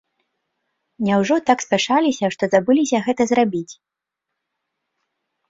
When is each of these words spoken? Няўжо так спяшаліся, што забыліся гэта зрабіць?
Няўжо 1.07 1.35
так 1.49 1.59
спяшаліся, 1.65 2.25
што 2.37 2.43
забыліся 2.55 3.03
гэта 3.09 3.21
зрабіць? 3.33 3.79